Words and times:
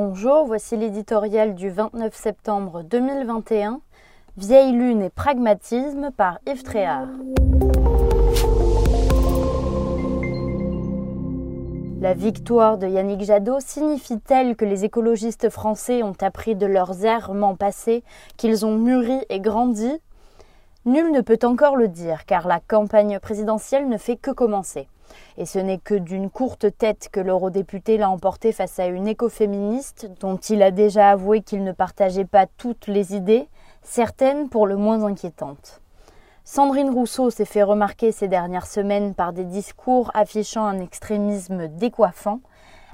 Bonjour, 0.00 0.46
voici 0.46 0.76
l'éditorial 0.76 1.56
du 1.56 1.70
29 1.70 2.14
septembre 2.14 2.84
2021, 2.84 3.80
Vieille 4.36 4.70
lune 4.70 5.02
et 5.02 5.10
pragmatisme 5.10 6.12
par 6.16 6.38
Yves 6.46 6.62
Tréhard. 6.62 7.08
La 12.00 12.14
victoire 12.14 12.78
de 12.78 12.86
Yannick 12.86 13.24
Jadot 13.24 13.58
signifie-t-elle 13.58 14.54
que 14.54 14.64
les 14.64 14.84
écologistes 14.84 15.50
français 15.50 16.04
ont 16.04 16.16
appris 16.20 16.54
de 16.54 16.66
leurs 16.66 17.04
errements 17.04 17.56
passés, 17.56 18.04
qu'ils 18.36 18.64
ont 18.64 18.78
mûri 18.78 19.18
et 19.30 19.40
grandi? 19.40 19.90
Nul 20.88 21.12
ne 21.12 21.20
peut 21.20 21.38
encore 21.42 21.76
le 21.76 21.86
dire, 21.86 22.24
car 22.24 22.48
la 22.48 22.60
campagne 22.60 23.18
présidentielle 23.18 23.90
ne 23.90 23.98
fait 23.98 24.16
que 24.16 24.30
commencer. 24.30 24.88
Et 25.36 25.44
ce 25.44 25.58
n'est 25.58 25.76
que 25.76 25.94
d'une 25.94 26.30
courte 26.30 26.78
tête 26.78 27.10
que 27.12 27.20
l'eurodéputé 27.20 27.98
l'a 27.98 28.08
emporté 28.08 28.52
face 28.52 28.78
à 28.78 28.86
une 28.86 29.06
écoféministe 29.06 30.10
dont 30.18 30.38
il 30.38 30.62
a 30.62 30.70
déjà 30.70 31.10
avoué 31.10 31.42
qu'il 31.42 31.62
ne 31.62 31.72
partageait 31.72 32.24
pas 32.24 32.46
toutes 32.56 32.86
les 32.86 33.14
idées, 33.14 33.50
certaines 33.82 34.48
pour 34.48 34.66
le 34.66 34.76
moins 34.76 35.04
inquiétantes. 35.04 35.82
Sandrine 36.42 36.88
Rousseau 36.88 37.28
s'est 37.28 37.44
fait 37.44 37.62
remarquer 37.62 38.10
ces 38.10 38.26
dernières 38.26 38.66
semaines 38.66 39.14
par 39.14 39.34
des 39.34 39.44
discours 39.44 40.10
affichant 40.14 40.64
un 40.64 40.80
extrémisme 40.80 41.68
décoiffant. 41.68 42.40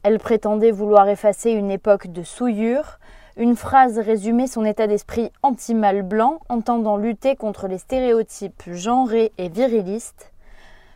Elle 0.02 0.19
prétendait 0.19 0.72
vouloir 0.72 1.08
effacer 1.08 1.52
une 1.52 1.70
époque 1.70 2.08
de 2.08 2.24
souillure. 2.24 2.98
Une 3.37 3.56
phrase 3.56 3.98
résumait 3.98 4.47
son 4.47 4.65
état 4.65 4.87
d'esprit 4.87 5.33
anti-mâle 5.42 6.02
blanc, 6.02 6.38
entendant 6.48 6.97
lutter 6.97 7.34
contre 7.34 7.66
les 7.66 7.79
stéréotypes 7.79 8.62
genrés 8.70 9.33
et 9.38 9.48
virilistes. 9.48 10.30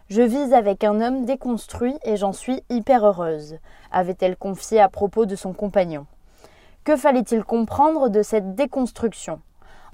Je 0.09 0.23
vis 0.23 0.55
avec 0.55 0.85
un 0.85 1.01
homme 1.01 1.25
déconstruit 1.25 1.97
et 2.05 2.17
j'en 2.17 2.33
suis 2.33 2.63
hyper 2.71 3.05
heureuse, 3.05 3.59
avait-elle 3.91 4.37
confié 4.37 4.81
à 4.81 4.89
propos 4.89 5.27
de 5.27 5.35
son 5.35 5.53
compagnon. 5.53 6.07
Que 6.85 6.95
fallait-il 6.95 7.43
comprendre 7.43 8.09
de 8.09 8.23
cette 8.23 8.55
déconstruction? 8.55 9.41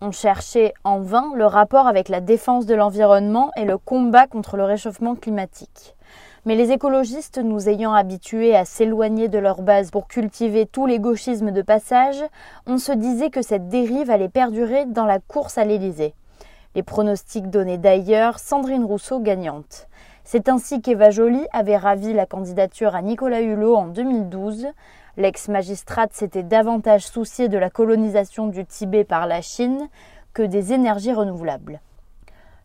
On 0.03 0.13
cherchait 0.13 0.75
en 0.85 1.01
vain 1.01 1.33
le 1.35 1.47
rapport 1.47 1.87
avec 1.87 2.11
la 2.11 2.21
défense 2.21 2.67
de 2.67 2.75
l'environnement 2.75 3.53
et 3.57 3.65
le 3.65 3.79
combat 3.79 4.27
contre 4.27 4.59
le 4.59 4.65
réchauffement 4.65 5.15
climatique. 5.15 5.97
Mais 6.47 6.57
les 6.57 6.73
écologistes, 6.73 7.39
nous 7.39 7.71
ayant 7.71 7.95
habitués 7.95 8.55
à 8.55 8.67
s'éloigner 8.67 9.29
de 9.29 9.39
leur 9.39 9.63
base 9.63 9.91
pour 9.91 10.07
cultiver 10.07 10.67
tous 10.67 10.85
les 10.85 10.99
gauchismes 10.99 11.53
de 11.53 11.63
passage, 11.63 12.23
on 12.67 12.77
se 12.77 12.93
disait 12.93 13.31
que 13.31 13.41
cette 13.41 13.69
dérive 13.69 14.11
allait 14.11 14.29
perdurer 14.29 14.85
dans 14.85 15.07
la 15.07 15.21
course 15.21 15.57
à 15.57 15.65
l'Élysée. 15.65 16.13
Les 16.75 16.83
pronostics 16.83 17.49
donnaient 17.49 17.79
d'ailleurs 17.79 18.39
Sandrine 18.39 18.85
Rousseau 18.85 19.21
gagnante. 19.21 19.89
C'est 20.23 20.51
ainsi 20.51 20.83
qu'Eva 20.83 21.09
Joly 21.11 21.47
avait 21.53 21.79
ravi 21.79 22.13
la 22.13 22.27
candidature 22.27 22.95
à 22.95 23.01
Nicolas 23.01 23.41
Hulot 23.41 23.77
en 23.77 23.87
2012. 23.87 24.67
L'ex-magistrate 25.17 26.13
s'était 26.13 26.43
davantage 26.43 27.07
souciée 27.07 27.49
de 27.49 27.57
la 27.57 27.71
colonisation 27.71 28.49
du 28.49 28.67
Tibet 28.67 29.05
par 29.05 29.27
la 29.27 29.41
Chine 29.41 29.89
que 30.35 30.43
des 30.43 30.75
énergies 30.75 31.15
renouvelables. 31.15 31.81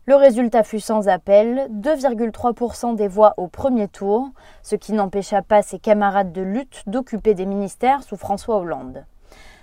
Le 0.06 0.16
résultat 0.16 0.62
fut 0.62 0.80
sans 0.80 1.08
appel, 1.08 1.68
2,3% 1.70 2.96
des 2.96 3.06
voix 3.06 3.34
au 3.36 3.48
premier 3.48 3.86
tour, 3.86 4.30
ce 4.62 4.74
qui 4.74 4.94
n'empêcha 4.94 5.42
pas 5.42 5.60
ses 5.60 5.78
camarades 5.78 6.32
de 6.32 6.40
lutte 6.40 6.82
d'occuper 6.86 7.34
des 7.34 7.44
ministères 7.44 8.02
sous 8.02 8.16
François 8.16 8.56
Hollande. 8.56 9.04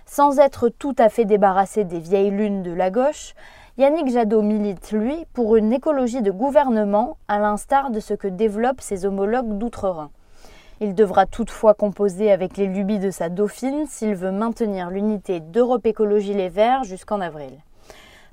Sans 0.05 0.37
être 0.37 0.69
tout 0.69 0.95
à 0.99 1.09
fait 1.09 1.25
débarrassé 1.25 1.85
des 1.85 1.99
vieilles 1.99 2.29
lunes 2.29 2.61
de 2.61 2.71
la 2.71 2.91
gauche, 2.91 3.33
Yannick 3.79 4.09
Jadot 4.09 4.43
milite, 4.43 4.91
lui, 4.91 5.25
pour 5.33 5.55
une 5.55 5.73
écologie 5.73 6.21
de 6.21 6.31
gouvernement, 6.31 7.17
à 7.27 7.39
l'instar 7.39 7.89
de 7.89 7.99
ce 7.99 8.13
que 8.13 8.27
développent 8.27 8.81
ses 8.81 9.05
homologues 9.05 9.57
d'outre-Rhin. 9.57 10.11
Il 10.81 10.93
devra 10.93 11.25
toutefois 11.25 11.73
composer 11.73 12.31
avec 12.31 12.57
les 12.57 12.67
lubies 12.67 12.99
de 12.99 13.09
sa 13.09 13.29
dauphine 13.29 13.87
s'il 13.87 14.13
veut 14.13 14.31
maintenir 14.31 14.91
l'unité 14.91 15.39
d'Europe 15.39 15.87
Écologie 15.87 16.35
Les 16.35 16.49
Verts 16.49 16.83
jusqu'en 16.83 17.21
avril. 17.21 17.53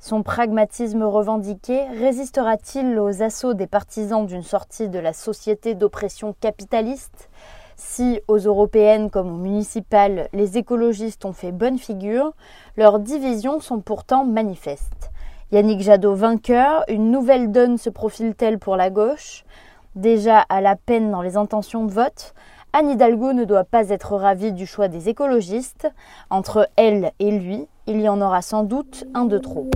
Son 0.07 0.23
pragmatisme 0.23 1.03
revendiqué 1.03 1.85
résistera-t-il 1.99 2.99
aux 2.99 3.23
assauts 3.23 3.55
des 3.55 3.67
partisans 3.67 4.27
d'une 4.27 4.43
sortie 4.43 4.91
de 4.91 4.99
la 4.99 5.15
société 5.15 5.75
d'oppression 5.75 6.35
capitaliste? 6.43 7.31
Si, 7.77 8.21
aux 8.29 8.37
européennes 8.37 9.09
comme 9.09 9.33
aux 9.33 9.39
municipales, 9.39 10.29
les 10.35 10.59
écologistes 10.59 11.25
ont 11.25 11.33
fait 11.33 11.53
bonne 11.53 11.79
figure, 11.79 12.35
leurs 12.77 12.99
divisions 12.99 13.61
sont 13.61 13.81
pourtant 13.81 14.27
manifestes. 14.27 15.11
Yannick 15.53 15.81
Jadot 15.81 16.15
vainqueur, 16.15 16.85
une 16.89 17.11
nouvelle 17.11 17.51
donne 17.51 17.79
se 17.79 17.89
profile-t-elle 17.89 18.59
pour 18.59 18.77
la 18.77 18.91
gauche? 18.91 19.47
Déjà 19.95 20.39
à 20.39 20.61
la 20.61 20.77
peine 20.77 21.13
dans 21.13 21.23
les 21.23 21.39
intentions 21.39 21.87
de 21.87 21.93
vote, 21.93 22.35
Anne 22.77 22.91
Hidalgo 22.91 23.33
ne 23.33 23.45
doit 23.45 23.63
pas 23.63 23.91
être 23.91 24.17
ravie 24.17 24.51
du 24.51 24.67
choix 24.67 24.89
des 24.89 25.09
écologistes. 25.09 25.89
Entre 26.29 26.69
elle 26.75 27.13
et 27.21 27.31
lui, 27.31 27.69
il 27.87 28.01
y 28.01 28.09
en 28.09 28.21
aura 28.21 28.43
sans 28.43 28.65
doute 28.65 29.05
un 29.15 29.27
de 29.27 29.39
trop. 29.39 29.71